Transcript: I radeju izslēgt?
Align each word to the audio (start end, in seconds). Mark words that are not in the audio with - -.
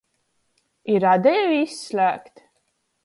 I 0.93 0.95
radeju 1.03 1.53
izslēgt? 1.59 2.47